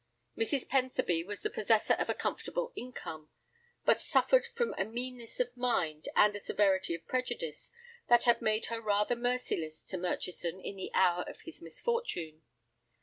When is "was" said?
1.23-1.41